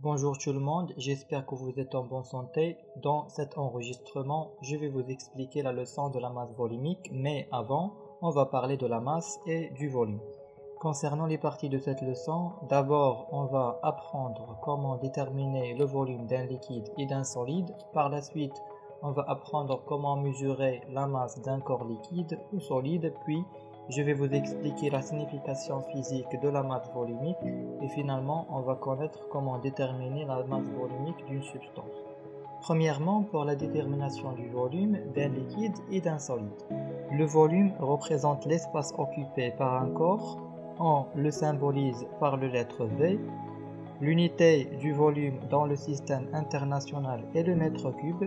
Bonjour 0.00 0.36
tout 0.36 0.52
le 0.52 0.60
monde, 0.60 0.92
j'espère 0.98 1.46
que 1.46 1.54
vous 1.54 1.72
êtes 1.80 1.94
en 1.94 2.04
bonne 2.04 2.22
santé. 2.22 2.76
Dans 2.96 3.30
cet 3.30 3.56
enregistrement, 3.56 4.50
je 4.60 4.76
vais 4.76 4.90
vous 4.90 5.08
expliquer 5.08 5.62
la 5.62 5.72
leçon 5.72 6.10
de 6.10 6.18
la 6.18 6.28
masse 6.28 6.52
volumique, 6.54 7.08
mais 7.14 7.48
avant, 7.50 7.94
on 8.20 8.28
va 8.28 8.44
parler 8.44 8.76
de 8.76 8.86
la 8.86 9.00
masse 9.00 9.40
et 9.46 9.70
du 9.70 9.88
volume. 9.88 10.20
Concernant 10.80 11.24
les 11.24 11.38
parties 11.38 11.70
de 11.70 11.78
cette 11.78 12.02
leçon, 12.02 12.52
d'abord 12.68 13.28
on 13.32 13.46
va 13.46 13.80
apprendre 13.82 14.58
comment 14.62 14.98
déterminer 14.98 15.72
le 15.72 15.86
volume 15.86 16.26
d'un 16.26 16.44
liquide 16.44 16.92
et 16.98 17.06
d'un 17.06 17.24
solide. 17.24 17.74
Par 17.94 18.10
la 18.10 18.20
suite, 18.20 18.62
on 19.00 19.12
va 19.12 19.24
apprendre 19.26 19.82
comment 19.86 20.16
mesurer 20.16 20.82
la 20.90 21.06
masse 21.06 21.40
d'un 21.40 21.60
corps 21.60 21.86
liquide 21.86 22.38
ou 22.52 22.60
solide, 22.60 23.14
puis 23.24 23.42
je 23.88 24.02
vais 24.02 24.14
vous 24.14 24.32
expliquer 24.32 24.90
la 24.90 25.02
signification 25.02 25.82
physique 25.82 26.40
de 26.42 26.48
la 26.48 26.62
masse 26.62 26.90
volumique 26.92 27.36
et 27.82 27.88
finalement 27.88 28.46
on 28.50 28.60
va 28.60 28.74
connaître 28.74 29.28
comment 29.30 29.58
déterminer 29.58 30.24
la 30.24 30.42
masse 30.44 30.68
volumique 30.70 31.24
d'une 31.26 31.42
substance. 31.42 32.06
Premièrement, 32.60 33.22
pour 33.22 33.44
la 33.44 33.54
détermination 33.54 34.32
du 34.32 34.48
volume 34.48 34.98
d'un 35.14 35.28
liquide 35.28 35.76
et 35.92 36.00
d'un 36.00 36.18
solide. 36.18 36.50
Le 37.12 37.24
volume 37.24 37.72
représente 37.78 38.44
l'espace 38.46 38.92
occupé 38.98 39.52
par 39.52 39.80
un 39.80 39.88
corps. 39.90 40.38
On 40.80 41.04
le 41.14 41.30
symbolise 41.30 42.06
par 42.18 42.36
le 42.36 42.48
lettre 42.48 42.86
V. 42.86 43.20
L'unité 44.00 44.64
du 44.80 44.92
volume 44.92 45.38
dans 45.48 45.64
le 45.64 45.76
système 45.76 46.26
international 46.32 47.24
est 47.34 47.44
le 47.44 47.54
mètre 47.54 47.94
cube 47.96 48.24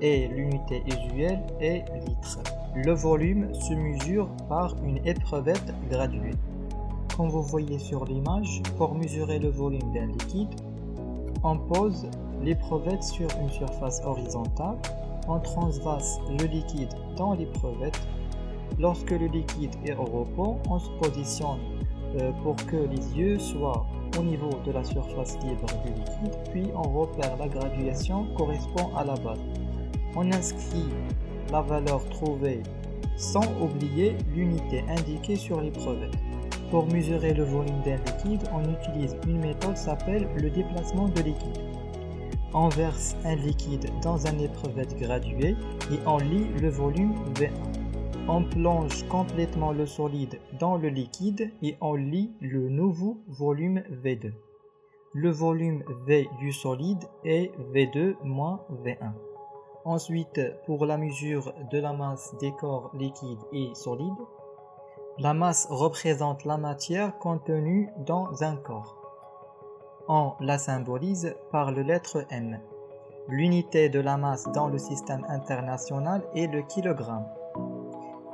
et 0.00 0.28
l'unité 0.28 0.82
usuelle 0.86 1.42
est 1.60 1.84
litre. 2.06 2.38
Le 2.74 2.92
volume 2.92 3.52
se 3.54 3.74
mesure 3.74 4.28
par 4.48 4.74
une 4.84 5.04
épreuvette 5.06 5.74
graduée. 5.90 6.34
Comme 7.16 7.28
vous 7.28 7.42
voyez 7.42 7.78
sur 7.78 8.04
l'image, 8.04 8.62
pour 8.78 8.94
mesurer 8.94 9.38
le 9.38 9.50
volume 9.50 9.92
d'un 9.92 10.06
liquide, 10.06 10.54
on 11.42 11.58
pose 11.58 12.08
l'épreuvette 12.42 13.02
sur 13.02 13.28
une 13.40 13.50
surface 13.50 14.00
horizontale, 14.04 14.78
on 15.28 15.38
transvase 15.40 16.20
le 16.38 16.46
liquide 16.46 16.94
dans 17.16 17.34
l'épreuvette. 17.34 18.00
Lorsque 18.78 19.10
le 19.10 19.26
liquide 19.26 19.74
est 19.84 19.94
au 19.94 20.04
repos, 20.04 20.56
on 20.68 20.78
se 20.78 20.90
positionne 20.92 21.58
euh, 22.20 22.32
pour 22.42 22.56
que 22.56 22.76
les 22.76 23.18
yeux 23.18 23.38
soient 23.38 23.84
au 24.18 24.22
niveau 24.22 24.50
de 24.64 24.72
la 24.72 24.82
surface 24.82 25.38
libre 25.44 25.66
du 25.84 25.92
liquide, 25.92 26.36
puis 26.50 26.64
on 26.74 26.82
repère 26.82 27.36
la 27.36 27.48
graduation 27.48 28.26
correspond 28.36 28.94
à 28.96 29.04
la 29.04 29.14
base. 29.14 29.38
On 30.16 30.30
inscrit 30.32 30.88
la 31.52 31.62
valeur 31.62 32.08
trouvée 32.08 32.62
sans 33.16 33.44
oublier 33.60 34.16
l'unité 34.34 34.82
indiquée 34.88 35.36
sur 35.36 35.60
l'épreuve. 35.60 36.10
Pour 36.70 36.86
mesurer 36.86 37.34
le 37.34 37.44
volume 37.44 37.82
d'un 37.82 37.96
liquide, 37.96 38.48
on 38.52 38.62
utilise 38.62 39.16
une 39.26 39.40
méthode 39.40 39.74
qui 39.74 39.82
s'appelle 39.82 40.26
le 40.36 40.50
déplacement 40.50 41.08
de 41.08 41.20
liquide. 41.20 41.58
On 42.54 42.68
verse 42.68 43.16
un 43.24 43.36
liquide 43.36 43.90
dans 44.02 44.26
un 44.26 44.38
épreuvette 44.38 44.96
graduée 44.98 45.54
et 45.92 45.98
on 46.06 46.18
lit 46.18 46.46
le 46.60 46.68
volume 46.68 47.14
V1. 47.34 47.50
On 48.28 48.44
plonge 48.44 49.06
complètement 49.08 49.72
le 49.72 49.86
solide 49.86 50.38
dans 50.58 50.76
le 50.76 50.88
liquide 50.88 51.52
et 51.62 51.76
on 51.80 51.94
lit 51.94 52.32
le 52.40 52.68
nouveau 52.68 53.18
volume 53.28 53.82
V2. 54.02 54.32
Le 55.12 55.30
volume 55.30 55.82
V 56.06 56.28
du 56.38 56.52
solide 56.52 57.04
est 57.24 57.50
V2 57.72 58.14
moins 58.24 58.60
V1. 58.84 59.29
Ensuite, 59.84 60.40
pour 60.66 60.84
la 60.84 60.98
mesure 60.98 61.54
de 61.70 61.78
la 61.78 61.94
masse 61.94 62.34
des 62.38 62.52
corps 62.52 62.90
liquides 62.92 63.40
et 63.52 63.70
solides, 63.74 64.12
la 65.18 65.32
masse 65.32 65.66
représente 65.70 66.44
la 66.44 66.58
matière 66.58 67.18
contenue 67.18 67.88
dans 67.98 68.42
un 68.42 68.56
corps. 68.56 68.96
On 70.08 70.32
la 70.40 70.58
symbolise 70.58 71.34
par 71.50 71.72
le 71.72 71.82
lettre 71.82 72.26
M. 72.30 72.60
L'unité 73.28 73.88
de 73.88 74.00
la 74.00 74.16
masse 74.16 74.48
dans 74.52 74.68
le 74.68 74.78
système 74.78 75.24
international 75.28 76.22
est 76.34 76.46
le 76.46 76.62
kilogramme. 76.62 77.26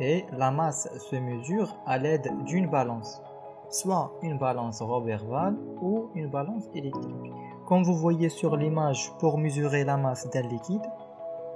Et 0.00 0.24
la 0.32 0.50
masse 0.50 0.88
se 0.98 1.16
mesure 1.16 1.76
à 1.84 1.98
l'aide 1.98 2.30
d'une 2.44 2.70
balance, 2.70 3.20
soit 3.68 4.12
une 4.22 4.38
balance 4.38 4.80
Roberval 4.80 5.56
ou 5.80 6.08
une 6.14 6.30
balance 6.30 6.64
électrique. 6.74 7.32
Comme 7.66 7.82
vous 7.82 7.96
voyez 7.96 8.28
sur 8.28 8.56
l'image, 8.56 9.12
pour 9.18 9.38
mesurer 9.38 9.84
la 9.84 9.96
masse 9.96 10.28
d'un 10.30 10.42
liquide, 10.42 10.86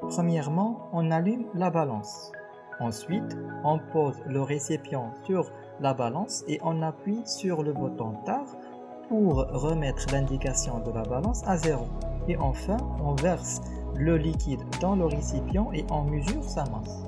Premièrement, 0.01 0.89
on 0.93 1.11
allume 1.11 1.47
la 1.55 1.71
balance. 1.71 2.33
Ensuite, 2.81 3.37
on 3.65 3.79
pose 3.93 4.17
le 4.27 4.41
récipient 4.41 5.13
sur 5.25 5.51
la 5.81 5.95
balance 5.95 6.45
et 6.47 6.61
on 6.63 6.83
appuie 6.83 7.23
sur 7.27 7.63
le 7.63 7.73
bouton 7.73 8.15
TAR 8.25 8.45
pour 9.09 9.47
remettre 9.49 10.07
l'indication 10.13 10.81
de 10.81 10.93
la 10.93 11.03
balance 11.03 11.43
à 11.47 11.57
zéro. 11.57 11.87
Et 12.29 12.37
enfin, 12.37 12.77
on 13.03 13.15
verse 13.15 13.61
le 13.97 14.17
liquide 14.17 14.61
dans 14.81 14.95
le 14.95 15.07
récipient 15.07 15.71
et 15.73 15.85
on 15.91 16.05
mesure 16.05 16.45
sa 16.45 16.65
masse. 16.65 17.05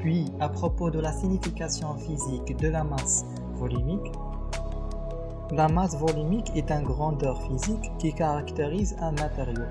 Puis, 0.00 0.26
à 0.40 0.50
propos 0.50 0.90
de 0.90 1.00
la 1.00 1.12
signification 1.12 1.94
physique 1.94 2.56
de 2.58 2.68
la 2.68 2.84
masse 2.84 3.24
volumique, 3.54 4.12
la 5.52 5.68
masse 5.68 5.96
volumique 5.96 6.50
est 6.54 6.70
une 6.70 6.84
grandeur 6.84 7.40
physique 7.42 7.92
qui 7.98 8.12
caractérise 8.12 8.96
un 9.00 9.12
matériau. 9.12 9.64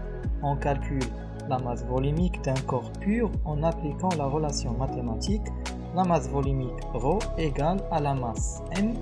On 0.44 0.56
calcule 0.56 1.04
la 1.50 1.58
masse 1.60 1.84
volumique 1.86 2.42
d'un 2.44 2.60
corps 2.68 2.92
pur 3.00 3.32
en 3.44 3.64
appliquant 3.64 4.10
la 4.18 4.26
relation 4.26 4.72
mathématique 4.74 5.48
la 5.96 6.04
masse 6.04 6.30
volumique 6.30 6.82
ρ 6.94 7.20
égale 7.38 7.80
à 7.92 8.00
la 8.00 8.14
masse 8.14 8.64
m 8.78 8.94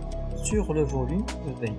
sur 0.44 0.74
le 0.74 0.84
volume 0.84 1.26
V. 1.62 1.72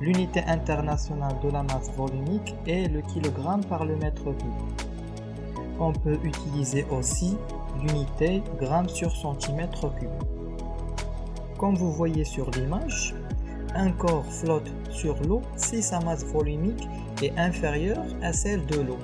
L'unité 0.00 0.42
internationale 0.46 1.36
de 1.42 1.50
la 1.50 1.62
masse 1.62 1.90
volumique 1.96 2.54
est 2.66 2.88
le 2.88 3.02
kilogramme 3.02 3.64
par 3.64 3.84
le 3.84 3.96
mètre 3.96 4.24
cube. 4.24 4.84
On 5.80 5.92
peut 5.92 6.18
utiliser 6.22 6.84
aussi 6.90 7.36
l'unité 7.80 8.42
gramme 8.60 8.88
sur 8.88 9.10
centimètre 9.10 9.92
cube. 9.94 10.10
Comme 11.56 11.76
vous 11.76 11.92
voyez 11.92 12.24
sur 12.24 12.50
l'image, 12.50 13.14
un 13.74 13.92
corps 13.92 14.26
flotte 14.26 14.70
sur 14.90 15.20
l'eau 15.22 15.42
si 15.56 15.82
sa 15.82 16.00
masse 16.00 16.24
volumique 16.24 16.88
est 17.22 17.36
inférieure 17.38 18.04
à 18.22 18.32
celle 18.32 18.66
de 18.66 18.80
l'eau 18.80 18.98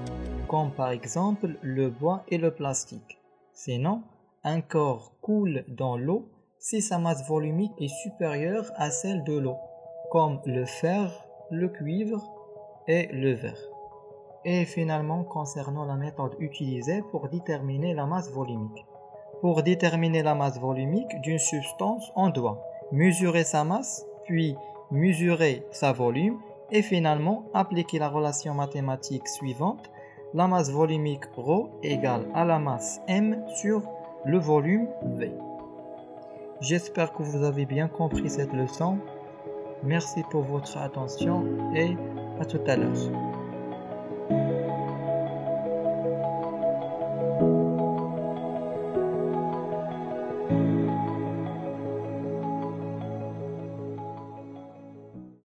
comme 0.49 0.71
par 0.71 0.91
exemple 0.91 1.57
le 1.63 1.91
bois 1.91 2.25
et 2.29 2.39
le 2.39 2.51
plastique. 2.51 3.19
Sinon, 3.53 4.03
un 4.43 4.61
corps 4.61 5.13
coule 5.21 5.65
dans 5.69 5.97
l'eau 5.97 6.31
si 6.59 6.81
sa 6.83 6.99
masse 6.99 7.29
volumique 7.29 7.75
est 7.79 7.95
supérieure 8.03 8.73
à 8.77 8.91
celle 8.91 9.23
de 9.25 9.39
l'eau, 9.39 9.57
comme 10.11 10.41
le 10.47 10.65
fer, 10.65 11.13
le 11.51 11.69
cuivre 11.69 12.23
et 12.89 13.09
le 13.13 13.35
verre. 13.35 13.61
Et 14.45 14.65
finalement, 14.65 15.23
concernant 15.23 15.85
la 15.85 15.97
méthode 15.97 16.35
utilisée 16.41 17.03
pour 17.11 17.29
déterminer 17.29 17.95
la 17.95 18.07
masse 18.07 18.31
volumique. 18.31 18.87
Pour 19.41 19.63
déterminer 19.63 20.23
la 20.23 20.35
masse 20.35 20.59
volumique 20.59 21.21
d'une 21.21 21.39
substance, 21.39 22.11
on 22.17 22.31
doit 22.31 22.65
mesurer 22.91 23.45
sa 23.45 23.63
masse, 23.65 24.05
puis 24.29 24.55
mesurer 24.91 25.65
sa 25.73 25.93
volume 25.93 26.39
et 26.71 26.83
finalement 26.83 27.45
appliquer 27.55 27.99
la 27.99 28.09
relation 28.09 28.55
mathématique 28.55 29.27
suivante 29.27 29.91
la 30.35 30.47
masse 30.47 30.71
volumique 30.71 31.25
ρ 31.37 31.71
égale 31.83 32.27
à 32.35 32.45
la 32.45 32.59
masse 32.59 33.01
m 33.09 33.43
sur 33.57 33.83
le 34.27 34.39
volume 34.39 34.87
V. 35.17 35.33
J'espère 36.61 37.13
que 37.15 37.23
vous 37.23 37.45
avez 37.45 37.65
bien 37.65 37.89
compris 37.89 38.29
cette 38.29 38.53
leçon. 38.53 38.99
Merci 39.85 40.23
pour 40.31 40.43
votre 40.43 40.77
attention 40.77 41.47
et 41.75 41.97
à 42.39 42.45
tout 42.45 42.61
à 42.67 42.77
l'heure. 42.77 43.28